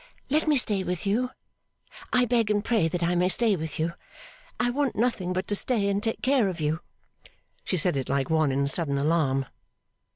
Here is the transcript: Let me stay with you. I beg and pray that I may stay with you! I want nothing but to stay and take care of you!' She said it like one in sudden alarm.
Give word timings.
Let 0.31 0.47
me 0.47 0.57
stay 0.57 0.83
with 0.83 1.05
you. 1.05 1.29
I 2.11 2.25
beg 2.25 2.49
and 2.49 2.65
pray 2.65 2.87
that 2.87 3.03
I 3.03 3.13
may 3.13 3.29
stay 3.29 3.55
with 3.55 3.77
you! 3.77 3.93
I 4.59 4.71
want 4.71 4.95
nothing 4.95 5.31
but 5.31 5.45
to 5.49 5.55
stay 5.55 5.87
and 5.89 6.01
take 6.01 6.23
care 6.23 6.47
of 6.47 6.59
you!' 6.59 6.79
She 7.63 7.77
said 7.77 7.95
it 7.95 8.09
like 8.09 8.27
one 8.27 8.51
in 8.51 8.65
sudden 8.65 8.97
alarm. 8.97 9.45